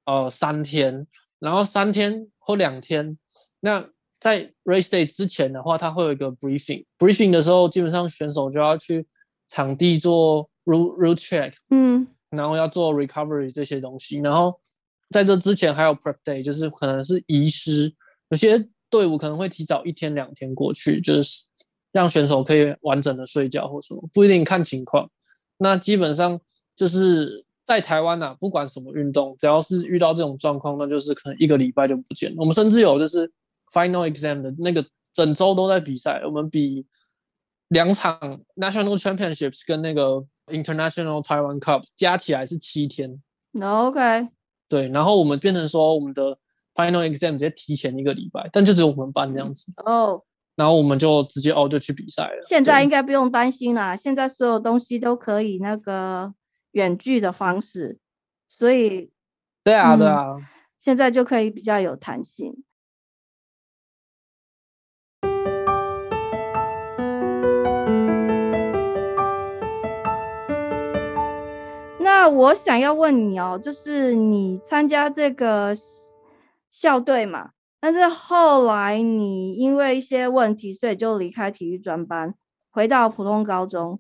[0.05, 1.05] 呃三天，
[1.39, 3.17] 然后三天或两天。
[3.59, 3.87] 那
[4.19, 9.05] 在 race day 之前的话，它会有一个 briefing，briefing 的时候，基本上选手就要去
[9.47, 14.59] 场地做 route route check，嗯，然后要做 recovery 这些东西，然后。
[15.09, 17.89] 在这之前还有 prep day，就是可能是遗失，
[18.27, 21.43] 有些队伍可能会提早一天两天过去，就是
[21.93, 25.09] 让选手可以完整的睡觉或什么，不一定看情况。
[25.59, 26.41] 那基本上
[26.77, 32.35] 就是在台湾呐，不管什么运动，只要是遇到这种状况，那就是可能一个礼拜就不见了。
[32.37, 33.29] 我们甚至有就是
[33.73, 36.85] final exam 的那个整周都在比赛，我们比
[37.69, 38.17] 两场
[38.55, 43.19] national championships 跟那个 international Taiwan Cup 加起来是七天。
[43.59, 44.29] OK，
[44.69, 46.37] 对，然后我们变成说我们的
[46.75, 49.65] final exam 直接提前一个礼拜，但就只有我们班这样子。
[49.83, 50.21] 哦，
[50.55, 52.45] 然后我们就直接哦就去比赛了。
[52.47, 56.31] 现在应该不用担心啦，现在所有东西都可以那个
[56.77, 57.97] 远距的方式，
[58.47, 59.09] 所以
[59.63, 60.35] 对啊对嗯啊，
[60.79, 62.63] 现在就可以比较有弹性。
[71.99, 75.73] 那我想要问你哦，就是你参加这个
[76.71, 82.35] 校队嘛，但是后来你因为一些问题，所以就离开体育专班，
[82.69, 83.99] 回到普通高中。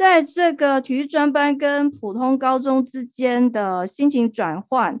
[0.00, 4.98] 在这个体育专班跟普通高中之间的心情转换，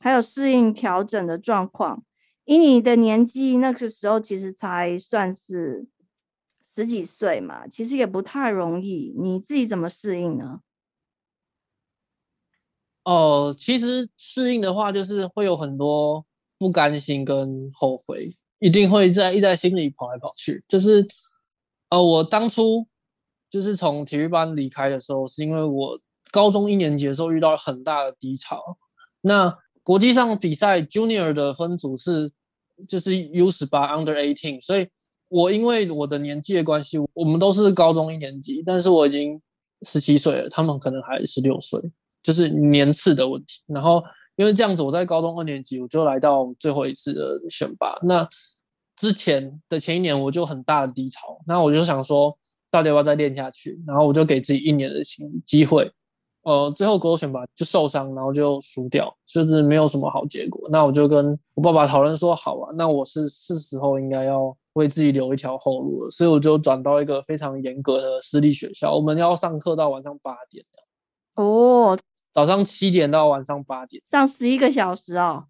[0.00, 2.02] 还有适应调整的状况，
[2.44, 5.86] 以你的年纪，那个时候其实才算是
[6.64, 9.14] 十几岁嘛，其实也不太容易。
[9.16, 10.58] 你自己怎么适应呢？
[13.04, 16.26] 哦，其实适应的话，就是会有很多
[16.58, 20.64] 不甘心跟后悔，一定会在一在心里跑来跑去。
[20.66, 21.06] 就是，
[21.90, 22.84] 呃，我当初
[23.52, 28.78] 就是从体育班离开的时候，是因为我高中一年级的时候遇到了很大的低潮。
[29.20, 32.32] 那国际上比赛 Junior 的分组是
[32.88, 34.88] 就是 U 十八 Under eighteen，所以
[35.28, 39.38] 我因为我的年纪的关系，我们都是高中一年级，但是我已经
[39.82, 41.78] 十七岁了，他们可能还十六岁。
[42.22, 43.60] 就是年次的问题。
[43.66, 44.02] 然后
[44.36, 47.98] 因为这样子，我在高中二年级我就来到最后一次的选拔。
[48.04, 48.26] 那
[48.94, 52.38] 之前的前一年我就很大的低潮，那我就想说，
[52.72, 53.80] 到底要不要再练下去？
[53.86, 55.88] 然后我就给自己一年的机机会。
[56.44, 60.68] 呃，最后国手选拔就受伤，然后就输掉，就是没有什么好结果。
[60.72, 70.64] 那我就跟我爸爸讨论说，好啊，那我是是时候应该要为自己留一条后路了，所以我就转到一个非常严格的私立学校，我们要上课到晚上八点。
[71.36, 71.96] 哦，
[72.32, 75.44] 早上七点到晚上八点，上十一个小时哦。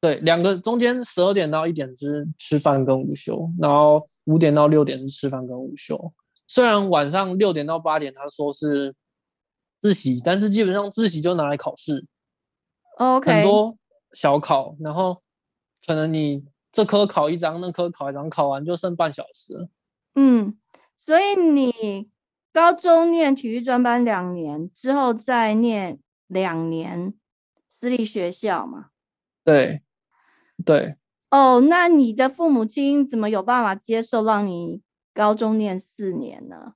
[0.00, 6.12] 对，两个中间十二点到一点是吃饭跟午休，然后五点到六点是吃饭跟午休。
[6.48, 8.96] 虽然晚上六点到八点他说是
[9.80, 12.04] 自习，但是基本上自习就拿来考试
[12.96, 13.76] ，OK，很多
[14.12, 15.22] 小考，然后
[15.86, 19.68] 可能你这科考一张，那科考一张，考完就剩半小时。
[20.14, 20.58] 嗯，
[20.96, 22.10] 所以你
[22.52, 27.14] 高中念体育专班两年之后，再念两年
[27.68, 28.86] 私立学校嘛？
[29.44, 29.82] 对，
[30.64, 30.96] 对，
[31.30, 34.82] 哦，那你的父母亲怎么有办法接受让你
[35.18, 36.74] 高中念四年呢？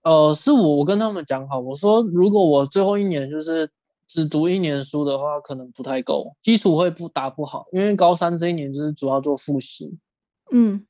[0.00, 3.70] 呃，是我我跟他们讲好，我说如果我最后一年就是
[4.06, 9.98] 只读一年书的话，可能不太够，基础会不打不好，因为高三这一年就是主要做复习，
[10.50, 10.86] 嗯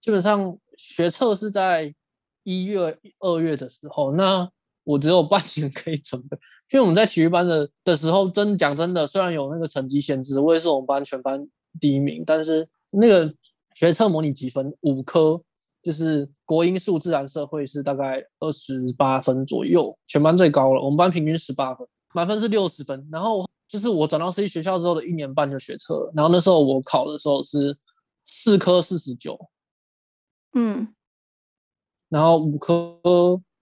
[0.00, 1.94] 基本上学测是在
[2.42, 4.50] 一月、二月的时候，那
[4.82, 6.36] 我只有半年可以准备，
[6.72, 11.48] 因为我们在体育班的的时候，真讲真的，虽然有那个成绩限制，我也是我们班全班
[11.80, 13.32] 第一名，但是那个
[13.74, 15.40] 学测模拟积分五科，
[15.88, 27.74] 就是国英数、自然、社会是大概二十八分左右，全班最高了，我们班平均十八分，满分是六十分，然后就是我转到私立学校之后的一年半就学车了，然后那时候我考的时候是
[28.26, 29.38] 四科四十九。
[30.52, 30.94] 嗯，
[32.10, 33.00] 然后五科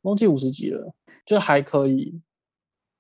[0.03, 0.93] 忘记五十几了，
[1.25, 2.21] 就还可以。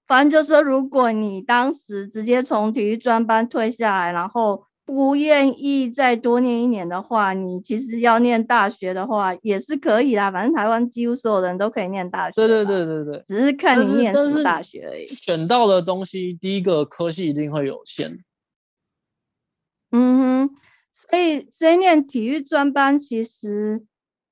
[0.06, 10.30] 反正就是说，如果你当时直接从体育专班退下来，然后不愿意再多念一年的话，你其实要念大学的话也是可以啦。
[10.30, 13.22] 反正台湾几乎所有人都可以念大学，对对，对对对。
[13.26, 15.04] 只是看但你念什么大学而已。
[15.06, 18.22] 选到的东西，第一个科系一定会有限。
[19.90, 20.56] 嗯哼，
[20.92, 23.84] 所以所以念体育专班其实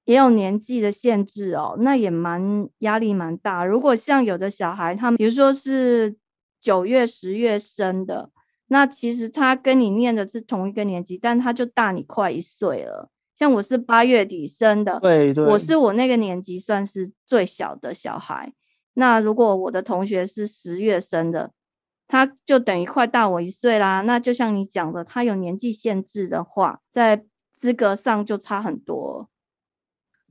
[0.04, 3.64] 也有年纪的限制哦，那也蛮压力蛮大。
[3.64, 6.14] 如果像有的小孩，他们比如说是
[6.60, 8.30] 九月、十月生的，
[8.68, 13.10] 那其实他跟你念的是同一个年级，但他就大你快一岁了。
[13.36, 18.52] 像我是八月底生的，对对，我是我那个年级算是最小的小孩。
[18.94, 21.50] 那如果我的同学是十月生的，
[22.06, 24.02] 他就等于快大我一岁啦。
[24.02, 27.24] 那就像你讲的，他有年纪限制的话，在
[27.56, 29.28] 资格上就差很多。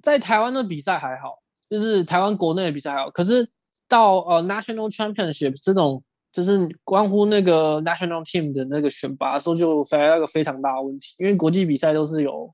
[0.02, 3.12] 在台湾的比赛还好，就是台湾国内的比赛还好。
[3.12, 3.50] 可是
[3.90, 6.02] 到呃 National Championship 这种，
[6.34, 12.52] 就是关乎那个 National Team 的那个选拔的时候，就发现一个非常大的问题，因为国际比赛都是有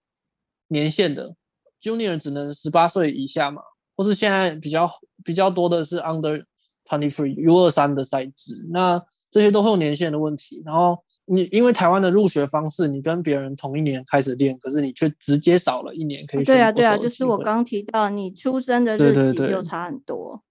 [0.67, 1.33] 年限的
[1.81, 3.61] ，Junior 只能十八岁以下嘛，
[3.95, 4.91] 或是现在比较
[5.23, 6.43] 比较多的是 Under
[6.85, 10.61] Twenty Three U 二三的赛制，那这些都会有年限的问题。
[10.65, 20.43] 然后你因为台湾的入学方式，你跟别人同一年开始练，可是你却直接少了一年可以选对啊，对啊，就是我刚提到，你出生的日期就差很多。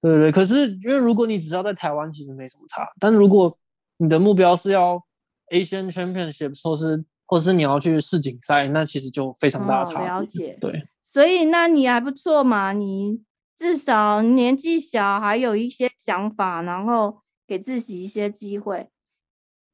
[0.00, 0.32] 对对对。
[0.32, 2.86] 可是因为如果你只要在台湾，其实没什么差。
[3.00, 3.56] 但如果
[3.98, 5.02] 你的目标是要
[5.50, 10.04] Asian Championship，或是或是你要去世锦赛，那其实就非常大的差。
[10.04, 10.56] 了解。
[10.60, 10.86] 对。
[11.02, 13.22] 所以那你还不错嘛，你
[13.56, 18.90] 至少年纪小，还有一些想法，然后给自己一些机会。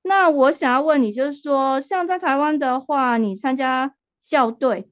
[0.04, 4.90] 那我想要问你，就是说，像在台湾的话，你参加校队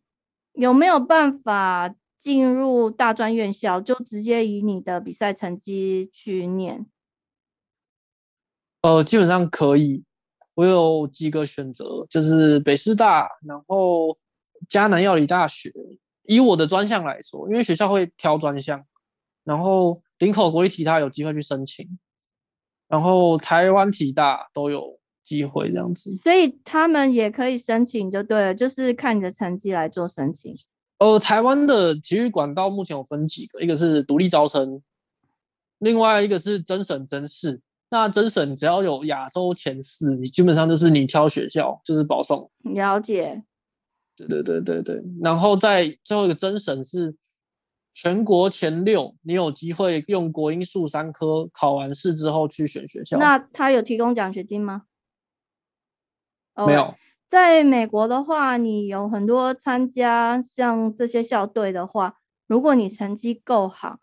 [0.54, 6.86] 有没有办法进入大专院校，就直接以你的比赛成绩去念？
[8.82, 10.04] 呃，基本上可以。
[10.56, 14.18] 我有几个选择，就是北师大，然后
[14.68, 15.72] 迦南药理大学。
[16.24, 18.84] 以我的专项来说，因为学校会挑专项，
[19.44, 21.98] 然后林口国立体大有机会去申请，
[22.88, 26.14] 然后台湾体大都有机会这样子。
[26.16, 30.52] 所以他们也可以申请，就对了，就是看你的成绩来做申请。
[31.00, 34.82] 呃，台湾的体育管道目前有分几个，一个是独立招生，
[35.78, 37.60] 另外一个是甄审甄试。
[37.88, 42.50] 那甄审只要有亚洲前四，你基本上就是你挑学校就是保送。
[42.62, 43.42] 了解。
[44.14, 45.02] 对对对对对。
[45.22, 47.16] 然后在最后一个甄审是
[47.94, 53.16] 全国前六，你有机会用国英数三科考完试之后去选学校。
[53.16, 54.82] 那他有提供奖学金吗？
[56.66, 56.94] 没有。
[57.30, 62.16] 在美国的话，你有很多参加像这些校队的话，
[62.48, 64.00] 如果你成绩够好。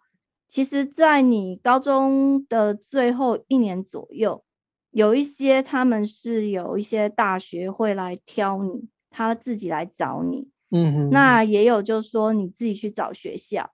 [0.47, 4.45] 其实，在你高中的最后一年左右，
[4.91, 10.47] 有一些他们是有一些大学会来挑你，他自己来找你。
[10.71, 11.09] 嗯哼。
[11.09, 13.71] 那也有就是说你自己去找学校。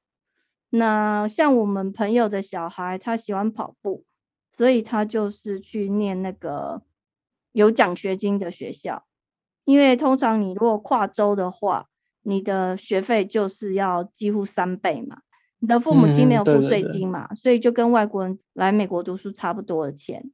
[0.72, 4.04] 那像我们朋友的小孩，他喜欢跑步，
[4.52, 6.82] 所以他就是去念那个
[7.52, 9.06] 有奖学金的学校。
[9.65, 11.88] 因为通常你如果跨州的话，
[12.23, 15.17] 你的学费就是要几乎三倍嘛。
[15.60, 20.30] 你的父母亲没有付税金嘛，所以就跟外国人来美国读书差不多的钱。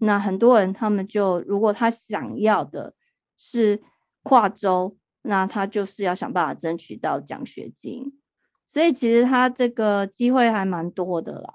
[0.00, 2.94] 那很多人他们就，如果他想要的
[3.36, 3.82] 是
[4.22, 8.20] 跨州，那他就是要想办法争取到奖学金。
[8.66, 11.54] 所以其实他这个机会还蛮多的啦。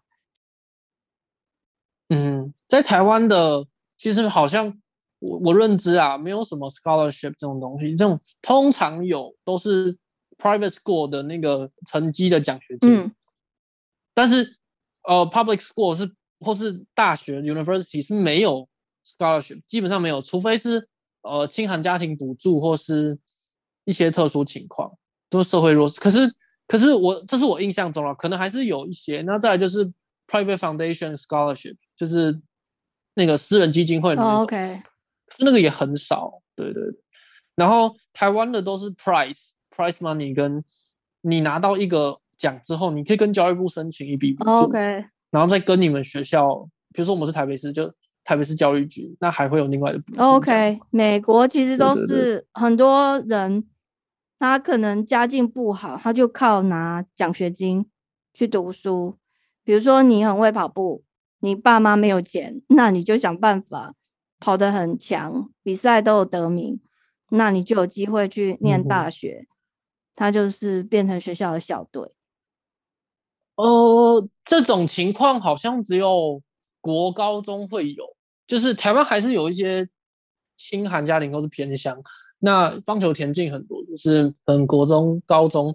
[2.10, 4.82] 嗯，在台湾的其实好像
[5.24, 9.98] 我我认知啊，没有什么 scholarship 这种东西，这种通常有都是。
[10.36, 13.14] private school 的那个成绩的奖学金，
[14.16, 14.58] 但是
[15.08, 18.68] 呃，public school 是或是大学 university 是没有
[19.06, 20.90] scholarship，基本上没有，除非是
[21.22, 23.18] 呃，清寒家庭补助或是
[23.86, 24.92] 一些特殊情况，
[25.30, 26.02] 都是社会弱势。
[26.02, 26.34] 可是，
[26.68, 29.22] 可是我这是我印象中啊，可能还是有一些。
[29.22, 29.86] 那再来就是
[30.28, 32.42] private foundation scholarship，就是
[33.14, 34.48] 那个私人基金会的那种，
[35.30, 36.42] 是那个也很少。
[36.56, 37.00] 对对对，
[37.56, 39.54] 然后台湾的都是 price。
[39.76, 40.64] Price money 跟
[41.22, 44.72] 你拿到一个奖之后，你可以跟教育部申请一笔补助，
[45.32, 47.92] 然后再跟你们学校，比如说我们是台北市，就
[48.24, 50.22] 台北市教育局，那还会有另外的补助。
[50.22, 53.68] OK，美国其实都是很多人，
[54.38, 57.84] 他可能家境不好，他就靠拿奖学金
[58.32, 59.18] 去读书。
[59.64, 61.04] 比如说你很会跑步，
[61.40, 63.96] 你爸妈没有钱，那你就想办法
[64.44, 66.82] 跑得很强，比赛都有得名，
[67.30, 69.48] 那你就有机会去念大学。
[70.16, 72.12] 他就是变成学校的校队，
[73.56, 76.44] 呃，这种情况好像只有
[76.82, 78.04] 国高中会有，
[78.46, 79.90] 就是台湾还是有一些
[80.58, 82.00] 清寒家庭都是偏乡。
[82.40, 85.74] 那棒球、田径很多，就是嗯，国中、高中，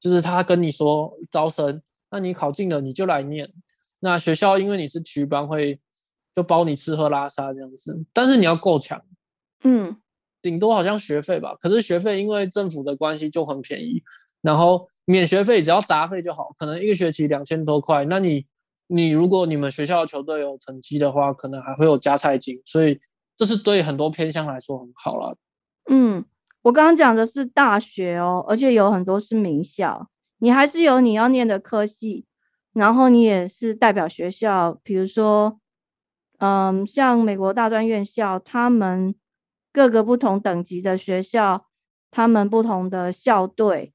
[0.00, 3.52] 就是他跟你说招生，那你考进了你就来念。
[4.00, 5.78] 那学校因为你是体育班，会
[6.38, 9.02] 就包你吃喝拉撒这样子，但是你要够强，
[9.64, 9.96] 嗯。
[10.40, 14.00] 顶多好像学费吧，可是学费因为政府的关系就很便宜，
[14.40, 18.04] 然后免学费只要杂费就好，可能一个学期两千多块。
[18.04, 18.46] 那你
[18.86, 23.00] 你如果你们学校的球队有成绩的话，可能还会有加菜金，所以
[23.36, 25.36] 这是对很多偏乡来说很好了。
[25.90, 26.24] 嗯，
[26.62, 30.08] 我刚刚讲的是大学哦，而且有很多是名校，
[30.38, 32.26] 你还是有你要念的科系，
[32.72, 35.58] 然后你也是代表学校，比如说，
[36.38, 39.14] 嗯，像美国大专院校，他们。
[39.70, 41.66] 各个不同等级的学校，
[42.10, 43.92] 他们不同的校队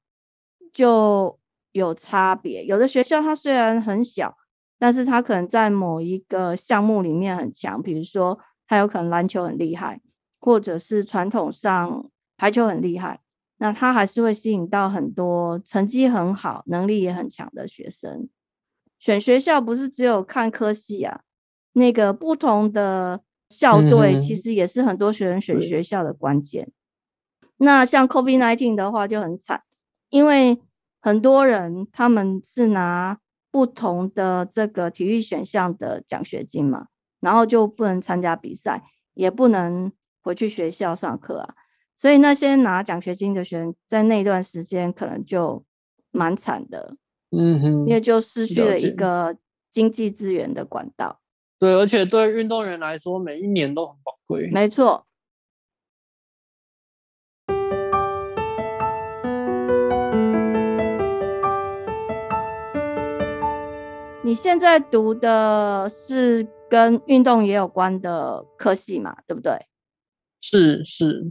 [0.72, 1.38] 就
[1.72, 2.64] 有差别。
[2.64, 4.34] 有的学校它虽然很小，
[4.78, 10.00] 但是它可能在某一个项目里面很强，比如说它有可能篮球很厉害，
[10.40, 13.20] 或者是传统上排球很厉害，
[13.58, 18.28] 那它还是会吸引到很多成绩很好、能力也很强的学生。
[18.98, 21.20] 选学校不是只有看科系啊，
[21.74, 23.20] 那个不同的。
[23.50, 26.72] 校队其实也是很多学生选学校的关键。
[27.58, 29.62] 那像 COVID-19 的话就很惨，
[30.08, 30.60] 因为
[31.00, 33.20] 很多人他们是拿
[33.52, 36.86] 不同的这个体育选项的奖学金嘛，
[37.20, 41.54] 然后就不能参加比赛，也不能回去学校上课啊。
[41.96, 45.64] 所以那些拿奖学金的学生，在那段时间可能就
[46.10, 46.96] 蛮惨的，
[47.30, 49.36] 嗯哼，因为就失去了一个
[49.70, 51.20] 经济资源的管道。
[51.58, 54.50] 对，而且对运动员来说，每一年都很宝贵。
[54.50, 55.06] 没错。
[64.22, 69.14] 你现在读的是跟运动也有关的科系嘛？
[69.26, 69.52] 对不对？
[70.40, 71.30] 是是，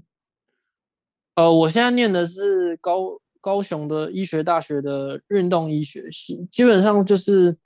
[1.36, 7.58] 呃，我现在念的是高高雄的医学大学的运动医学系，基本上就是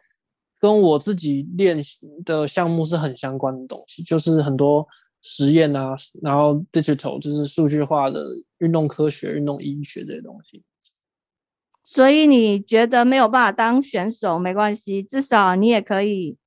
[0.60, 4.88] 跟我自己练习的项目是很相关的东西，就是很多
[5.22, 8.26] 实验啊，然后 digital 就是数据化的
[8.60, 10.64] 运动科学、运动医学这些东西。
[11.84, 16.38] 所以你觉得没有办法当选手没关系，至少你也可以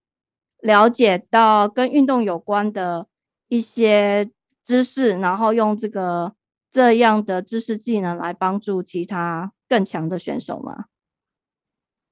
[0.61, 3.07] 了解到跟运动有关的
[3.49, 4.31] 一些
[4.65, 6.35] 知识，然后用这个
[6.71, 10.85] 这样的知识技能来帮助其他更强的选手吗？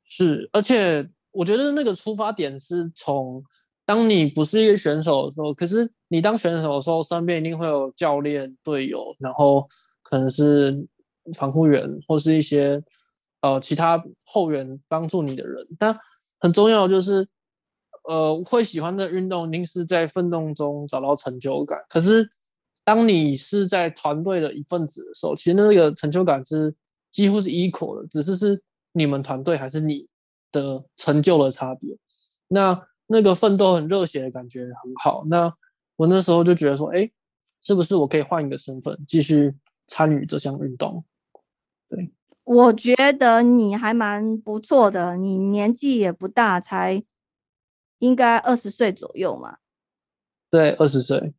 [0.04, 3.40] 是，而且我觉得那个出发点是从
[3.86, 9.64] 当你不是一个选手的时候，可是你当选手的时候，身边一定会有教练、队友，然后
[10.02, 10.84] 可能是
[11.36, 12.82] 防护员或是一些
[13.40, 15.64] 呃其他后援帮助你的人。
[15.78, 15.96] 但
[16.40, 17.28] 很重要就是，
[18.08, 21.78] 呃，会喜欢的运动一定是在奋斗中找到成就感。
[21.88, 22.28] 可是
[22.84, 26.74] 当你是在团队的一份子的时候，其实那个成就感是
[27.12, 28.60] 几乎是 equal 的，只是是
[28.90, 30.07] 你们团队还是你
[30.52, 31.96] 的成就的差别。
[32.48, 35.24] 那那个奋斗很热血的感觉很好。
[35.26, 35.52] 那
[35.96, 37.10] 我那时候就觉得说，哎，
[37.62, 39.54] 是不是我可以换一个身份继续
[39.86, 41.04] 参与这项运动？
[41.88, 42.12] 对
[42.44, 47.02] 我觉得你还蛮不错的，你年纪也不大，才
[47.98, 49.58] 应该二十岁左右嘛，
[50.50, 51.34] 对，二十岁，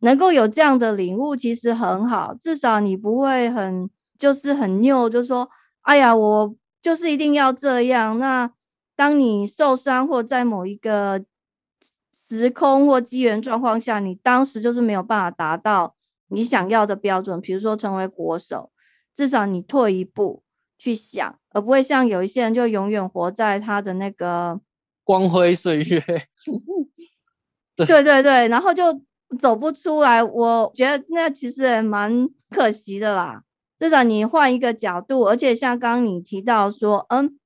[0.00, 5.48] 能够有这样的领悟其实很好，至少你不会很就是很拗，就说
[5.82, 8.18] 哎呀，我就是一定要这样。
[8.18, 8.50] 那
[8.96, 11.24] 当你受伤或在某一个
[12.12, 15.96] 时空或机缘状况下，你当时就是没有办法达到
[16.28, 18.70] 你想要的标准，比如说成为国手。
[19.12, 20.44] 至少你退一步
[20.78, 24.58] 去想，而不会像有一些人就永远活在他的那个
[25.04, 26.00] 光辉岁月。
[27.76, 29.02] 对对对对，然后就
[29.38, 30.22] 走不出来。
[30.22, 33.42] 我觉得那其实也蛮可惜的啦。
[33.80, 37.38] 至少你换一个角度，而且像刚刚你提到说，嗯，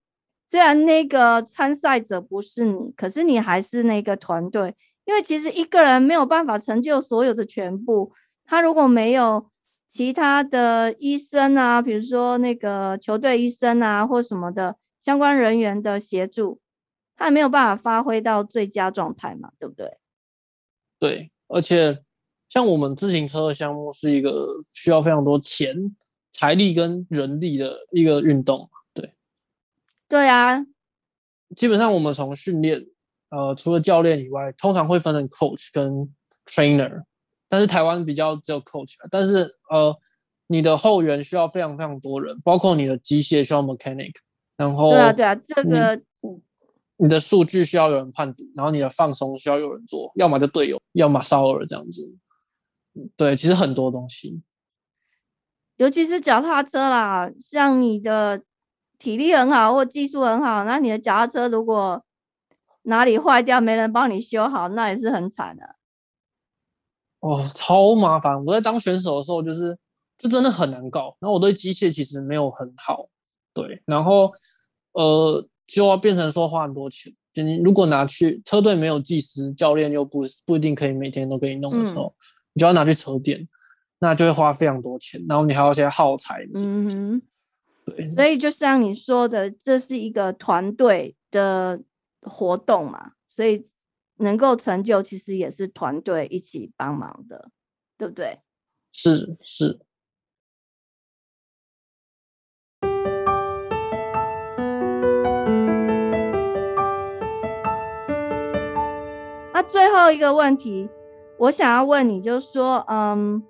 [0.51, 4.74] 虽然那个参赛者不是你，可是你还是那个团队，
[5.05, 8.12] 因为其实一个人没有办法成就所有的全部。
[8.45, 9.49] 他如果没有
[9.89, 16.59] 其他的医生啊，比如说那个球队医生啊，或什么的相关人员的协助，
[17.16, 19.99] 他也没有办法发挥到最佳状态嘛，对不对？
[20.99, 22.03] 对，而且
[22.49, 25.74] 像我们自行车的项目是一个需要非常多钱、
[26.35, 28.68] 财力跟人力的一个运动。
[28.93, 29.14] 对，
[30.07, 30.62] 对啊，
[31.57, 32.85] 基本上我们从训练，
[33.30, 36.12] 呃，除了教练以外，通常会分成 coach 跟
[36.45, 37.05] trainer。
[37.49, 39.97] 但是台湾比较只有 coach，但是呃，
[40.49, 44.12] 你的后援需要非常非常多人，包括你的机械需要 mechanic，
[44.57, 46.03] 然后对啊对啊，这个
[46.97, 52.12] 你的数据需要有人判读，然后你的放松需要有人做，要么就队友，要么少尔这样子。
[53.16, 54.41] 对，其实很多东西，
[55.77, 58.43] 尤其是脚踏车啦，像你的
[58.99, 62.05] 体力很好或技术很好，那你的脚踏车如果
[62.83, 65.77] 哪里坏掉，没人帮你修好，那也是很惨的。
[67.20, 68.45] 哦，超麻烦！
[68.45, 69.77] 我在当选手的时候，就是
[70.18, 71.16] 这真的很难搞。
[71.18, 73.09] 然后我对机械其实没有很好，
[73.55, 74.31] 对，然后
[74.93, 77.12] 呃就要变成说花很多钱。
[77.33, 82.14] 就你如果拿去车队没有技师，教练又不不一定可以每天都给你弄的时候，
[82.53, 83.49] 你就要拿去车店，
[84.05, 85.24] 那就会花非常多钱。
[85.28, 87.22] 然后你还要些耗材，嗯哼，
[87.86, 88.14] 对。
[88.14, 91.80] 所以就像你说的，这是一个团队的
[92.20, 93.64] 活动嘛，所以。
[94.18, 97.50] 能够成就，其实也是团队一起帮忙的，
[97.98, 98.38] 对不对？
[98.92, 99.80] 是是。
[109.52, 110.88] 那最后一个问题，
[111.40, 113.42] 我想要问你，就是说，嗯，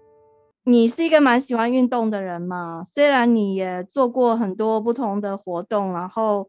[0.64, 2.82] 你是一个蛮喜欢运动的人嘛？
[2.84, 6.48] 虽然你也做过很多不同的活动，然后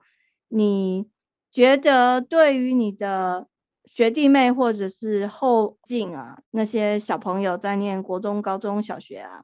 [0.49, 1.07] 你
[1.51, 3.47] 觉得对于你的。
[3.87, 9.43] 学弟妹或者是后进啊，那些小朋友在念国中、高中小学啊，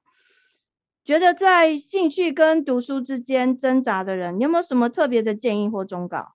[1.06, 6.34] 觉得在兴趣跟读书之间挣扎的人，你有没有什么特别的建议或忠告？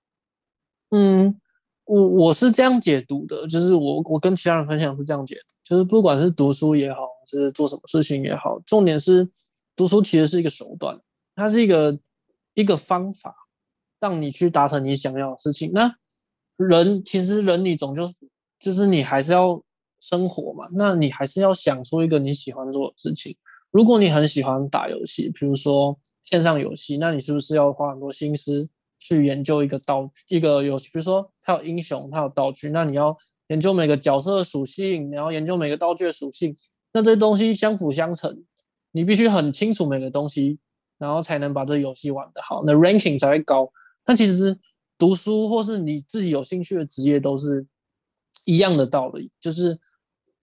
[0.89, 1.39] 嗯，
[1.83, 9.29] 我我是这样解读的，就是我我跟其他人分享是这样解读，就是不管是读书也好，是做什么事情也好，重点是
[9.75, 10.97] 读书其实是一个手段，
[11.35, 11.99] 它是一个
[12.53, 13.35] 一个方法，
[13.99, 15.71] 让你去达成你想要的事情。
[15.73, 15.93] 那
[16.55, 18.13] 人其实人你总就是
[18.59, 19.61] 就是你还是要
[19.99, 23.35] 生活嘛，那你还是要想出一个你喜欢做的事情。
[23.71, 30.89] 如果你很喜欢打游戏，比如说线上游戏，那你是不是要花很多心思去研究一个道具一个游戏？
[30.93, 33.15] 比如说它有英雄，它有道具，那你要
[33.47, 36.55] 研究每个角色的属性，然后研究每个道具的属性，
[36.93, 38.43] 那这些东西相辅相成，
[38.91, 40.59] 你必须很清楚每个东西，
[40.97, 43.71] 然后才能把这游戏玩得好，那 ranking 才会高。
[44.03, 44.57] 但其实
[44.97, 47.65] 读书或是你自己有兴趣的职业都是
[48.45, 49.79] 一样的道理，就是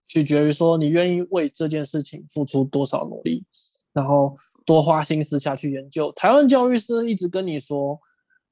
[0.07, 3.43] 取决于说你愿意为这件事情付出多少努力，
[3.91, 4.35] 然后
[4.65, 6.11] 多花心思下去研究。
[6.13, 7.99] 台湾教育是一直跟你说，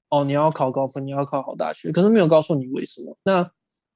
[0.09, 3.17] 哦，你要考高分，你要考好大学，可是没有告诉你为什么。
[3.23, 3.49] 那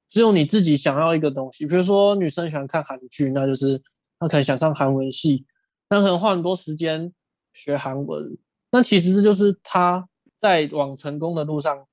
[0.10, 3.82] 只有你自己想要一个东西，比如说女生喜欢看韩剧，那就是
[4.20, 5.46] 她可能想上韩文系，
[5.90, 7.12] 那可能花很多时间
[7.54, 8.38] 学韩文，
[8.72, 11.86] 那其实这就是她在往成功的路上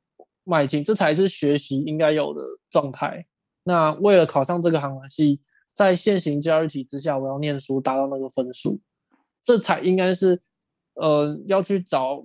[0.45, 2.41] 迈进，这才是学习应该有的
[2.71, 3.27] 状态。
[3.65, 5.41] 那为了考上这个韩文系，
[5.73, 8.79] 在现行教育体制下，我要念书达到那个分数，
[9.43, 10.39] 这才应该是
[10.95, 12.25] 呃要去找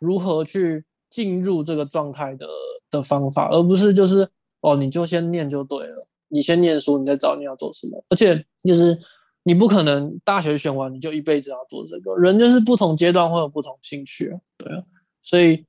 [0.00, 2.46] 如何去进入这个状态的
[2.90, 4.28] 的方法，而不是就是
[4.64, 8.02] 哦你就先念就对了，你先念书，你再找你要做什么。
[8.08, 8.98] 而且就是
[9.42, 14.82] 你不可能大学选完你就一辈子要做这个，人就是不同阶段会有不同兴趣，对啊，
[15.20, 15.66] 所以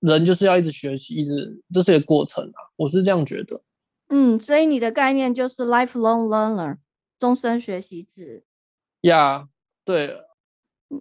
[0.00, 3.62] 人就是要一直学习，一直这是一个过程啊，我是这样觉得。
[4.08, 6.78] 嗯，所以你的概念就是 lifelong learner，
[7.18, 8.44] 终身学习制。
[9.02, 9.48] 呀，
[9.84, 10.22] 对，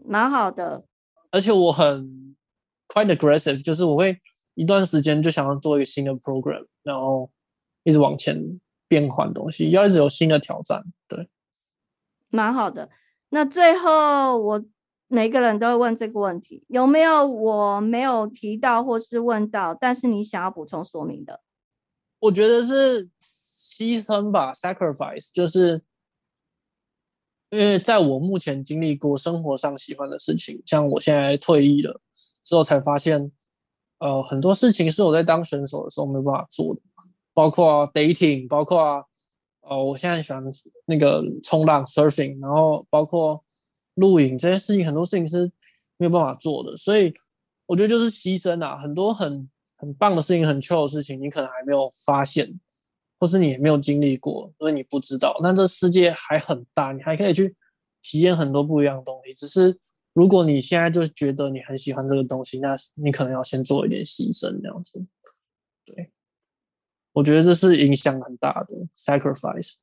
[0.05, 0.85] 蛮好的。
[1.31, 2.35] 而且我很
[2.87, 4.17] quite aggressive，就是我会
[4.53, 7.29] 一段时间就想要做一个新的 program，然后
[7.83, 10.85] 一直往前变换东西，要一直有新的挑战。
[11.07, 11.27] 对，
[12.29, 12.89] 蛮好的。
[13.29, 14.63] 那最后我
[15.07, 21.41] 每个人都会问这个问题：有没有我没有提到或是问到，但是你想要补充说明的？
[22.19, 25.83] 我觉得是牺牲吧，sacrifice，就是
[27.49, 31.99] 因为在我目前经历过生活上喜欢的事情，像我现在退役了
[32.43, 33.31] 之后，才发现，
[33.99, 36.81] 呃，很多事情是我在当选手的时候没有办法做的，
[37.33, 39.03] 包括 dating，包括
[39.61, 40.43] 呃，我现在喜欢
[40.85, 43.43] 那个冲浪 surfing，然后包括
[43.95, 45.51] 露营这些事情，很多事情是
[45.97, 47.13] 没有办法做的，所以
[47.65, 49.49] 我觉得就是牺牲啊，很多很。
[49.77, 52.49] 很棒的事情，很 chill 的事情，你可能还没有发现，
[53.19, 55.37] 或是你也没有经历过，所以你不知道。
[55.43, 57.53] 那这世界还很大，你还可以去
[58.01, 59.33] 体验很多不一样的东西。
[59.33, 59.77] 只是
[60.15, 65.05] 如果你现在就是觉得你很喜欢这个东西，那你可能要先做一点牺牲，这样子。
[65.85, 66.09] 对，
[67.11, 69.75] 我觉得这是影响很大的 sacrifice。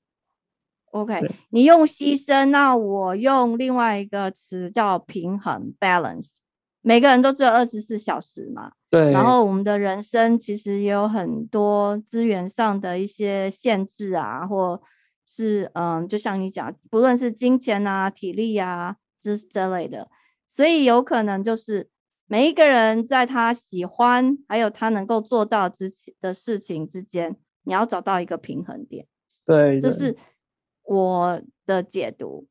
[0.92, 1.20] OK，
[1.50, 6.28] 你用牺牲，那我用另外一个词叫平衡 balance。
[6.80, 8.72] 每个人都只有二十四小时嘛。
[8.90, 14.82] 对，然后我们的人生其实也有很多资源上的一些限制啊，或
[15.26, 20.10] 是嗯，就像你讲，不论是金钱啊、体力啊之之类的，
[20.54, 21.88] 所以有可能就是
[22.26, 29.06] 每一个人在他喜欢还有他能够做到之前的事情之间，你要找到一个平衡点。
[29.44, 30.16] 对，这是
[30.84, 32.46] 我的解读。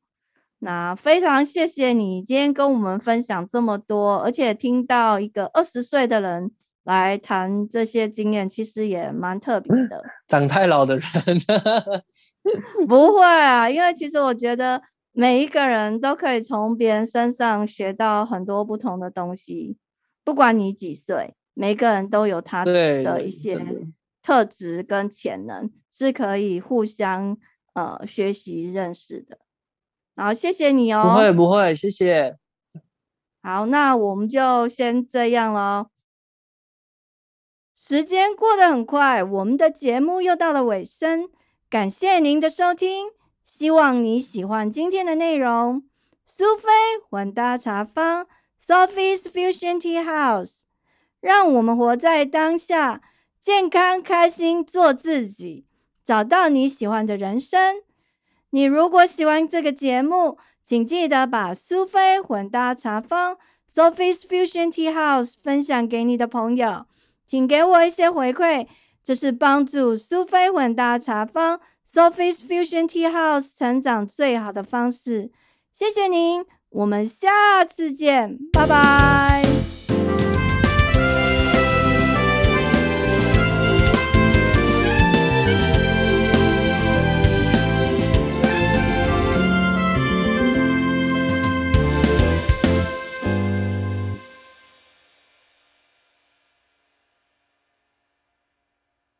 [0.58, 6.52] 那非常谢谢你今天跟我们分享这么多，而且听到一个二十岁的人
[6.84, 10.02] 来谈这些经验，其实也蛮特别的。
[10.28, 11.02] 长太老的人，
[12.88, 14.80] 不会啊，因为其实我觉得
[15.12, 19.76] 每一个人都可以从别人身上学到很多不同的东西，
[20.24, 23.58] 不管你几岁，每个人都有他的一些
[24.22, 27.36] 特质跟潜能，是可以互相
[27.74, 29.38] 呃学习认识的。
[30.16, 31.02] 好，谢谢你哦。
[31.02, 32.36] 不会不会，谢谢。
[33.42, 35.88] 好，那我们就先这样喽。
[37.76, 41.28] 时间过得很快，我们的节目又到了尾声。
[41.68, 43.08] 感谢您的收听，
[43.62, 45.84] 希望你喜欢今天的内容。
[46.26, 46.68] 苏菲
[47.08, 48.26] 混搭茶坊
[48.66, 50.62] （Sophie's Fusion Tea House），
[51.20, 53.00] 让我们活在当下，
[53.40, 55.64] 健康开心，做自己，
[56.04, 57.76] 找到你喜欢的人生。
[58.50, 63.36] 你如果喜欢这个节目，请记得把苏菲混搭茶坊
[63.72, 66.86] （Sophie's Fusion Tea House） 分享给你的朋友，
[67.24, 68.66] 请给我一些回馈，
[69.04, 71.60] 这是帮助苏菲混搭茶坊
[71.92, 75.30] （Sophie's Fusion Tea House） 成长最好的方式。
[75.72, 79.81] 谢谢您，我们下次见，拜拜。